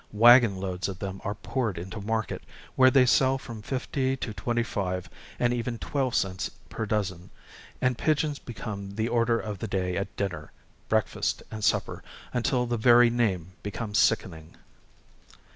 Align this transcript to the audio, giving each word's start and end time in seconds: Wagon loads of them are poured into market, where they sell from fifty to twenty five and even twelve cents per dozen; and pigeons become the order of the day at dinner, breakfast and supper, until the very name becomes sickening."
Wagon 0.13 0.55
loads 0.59 0.89
of 0.89 0.97
them 0.97 1.21
are 1.23 1.35
poured 1.35 1.77
into 1.77 2.01
market, 2.01 2.41
where 2.75 2.89
they 2.89 3.05
sell 3.05 3.37
from 3.37 3.61
fifty 3.61 4.17
to 4.17 4.33
twenty 4.33 4.63
five 4.63 5.07
and 5.37 5.53
even 5.53 5.77
twelve 5.77 6.15
cents 6.15 6.49
per 6.69 6.87
dozen; 6.87 7.29
and 7.83 7.99
pigeons 7.99 8.39
become 8.39 8.95
the 8.95 9.07
order 9.07 9.39
of 9.39 9.59
the 9.59 9.67
day 9.67 9.95
at 9.95 10.15
dinner, 10.17 10.51
breakfast 10.89 11.43
and 11.51 11.63
supper, 11.63 12.03
until 12.33 12.65
the 12.65 12.77
very 12.77 13.11
name 13.11 13.51
becomes 13.61 13.99
sickening." 13.99 14.55